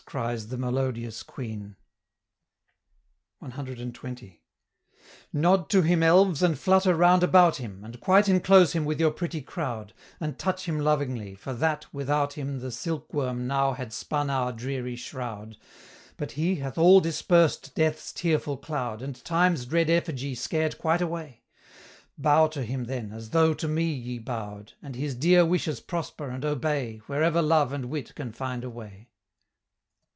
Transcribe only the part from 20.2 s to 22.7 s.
scared quite away: Bow to